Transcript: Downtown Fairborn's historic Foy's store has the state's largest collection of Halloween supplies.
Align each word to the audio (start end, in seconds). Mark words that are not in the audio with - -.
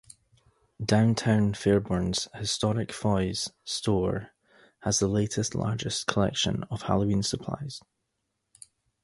Downtown 0.83 1.53
Fairborn's 1.53 2.27
historic 2.33 2.91
Foy's 2.91 3.51
store 3.65 4.31
has 4.79 4.97
the 4.97 5.07
state's 5.27 5.53
largest 5.53 6.07
collection 6.07 6.63
of 6.71 6.81
Halloween 6.81 7.21
supplies. 7.21 7.83